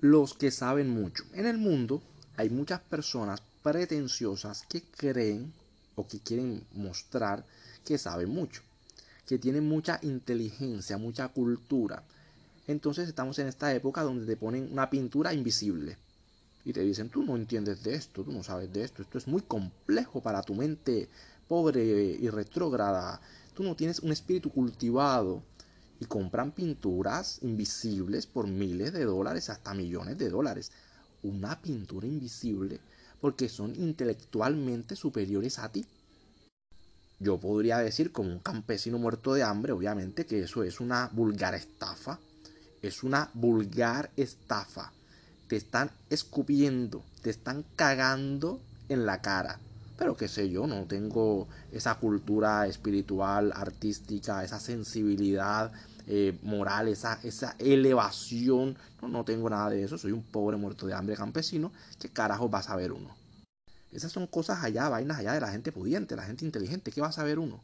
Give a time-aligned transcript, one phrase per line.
[0.00, 1.24] los que saben mucho.
[1.32, 2.02] En el mundo
[2.36, 5.52] hay muchas personas pretenciosas que creen
[5.94, 7.44] o que quieren mostrar
[7.84, 8.62] que saben mucho,
[9.26, 12.02] que tienen mucha inteligencia, mucha cultura.
[12.66, 15.96] Entonces estamos en esta época donde te ponen una pintura invisible
[16.64, 19.28] y te dicen, tú no entiendes de esto, tú no sabes de esto, esto es
[19.28, 21.08] muy complejo para tu mente
[21.48, 23.20] pobre y retrógrada,
[23.54, 25.42] tú no tienes un espíritu cultivado
[26.00, 30.70] y compran pinturas invisibles por miles de dólares, hasta millones de dólares.
[31.22, 32.80] Una pintura invisible
[33.20, 35.86] porque son intelectualmente superiores a ti.
[37.18, 41.54] Yo podría decir como un campesino muerto de hambre, obviamente, que eso es una vulgar
[41.54, 42.18] estafa.
[42.82, 44.92] Es una vulgar estafa.
[45.48, 49.58] Te están escupiendo, te están cagando en la cara.
[49.96, 55.72] Pero qué sé yo, no tengo esa cultura espiritual, artística, esa sensibilidad
[56.06, 58.76] eh, moral, esa, esa elevación.
[59.00, 61.72] No, no tengo nada de eso, soy un pobre muerto de hambre campesino.
[61.98, 63.16] ¿Qué carajo va a saber uno?
[63.90, 66.90] Esas son cosas allá, vainas allá de la gente pudiente, la gente inteligente.
[66.90, 67.62] ¿Qué va a saber uno?